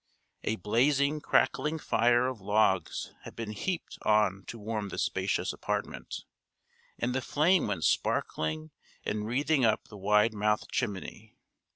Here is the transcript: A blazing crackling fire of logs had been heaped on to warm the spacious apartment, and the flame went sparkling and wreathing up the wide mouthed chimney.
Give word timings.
A 0.43 0.55
blazing 0.55 1.19
crackling 1.21 1.77
fire 1.77 2.25
of 2.25 2.41
logs 2.41 3.13
had 3.21 3.35
been 3.35 3.51
heaped 3.51 3.99
on 4.01 4.43
to 4.47 4.57
warm 4.57 4.89
the 4.89 4.97
spacious 4.97 5.53
apartment, 5.53 6.23
and 6.97 7.13
the 7.13 7.21
flame 7.21 7.67
went 7.67 7.83
sparkling 7.83 8.71
and 9.03 9.27
wreathing 9.27 9.63
up 9.63 9.89
the 9.89 9.97
wide 9.97 10.33
mouthed 10.33 10.71
chimney. 10.71 11.37